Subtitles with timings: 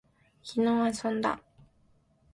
[0.41, 1.39] 昨日遊んだ